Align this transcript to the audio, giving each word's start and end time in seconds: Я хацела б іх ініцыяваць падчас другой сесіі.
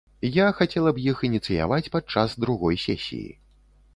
Я 0.35 0.45
хацела 0.59 0.93
б 0.97 1.03
іх 1.11 1.19
ініцыяваць 1.27 1.91
падчас 1.97 2.35
другой 2.45 2.81
сесіі. 2.87 3.31